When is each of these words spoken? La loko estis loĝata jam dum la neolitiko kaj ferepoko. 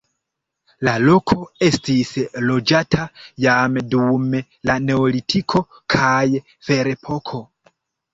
La 0.87 0.93
loko 1.01 1.35
estis 1.65 2.13
loĝata 2.45 3.03
jam 3.45 3.77
dum 3.91 4.25
la 4.69 4.79
neolitiko 4.87 5.63
kaj 5.95 6.23
ferepoko. 6.71 7.43